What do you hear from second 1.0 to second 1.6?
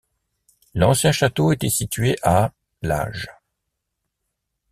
château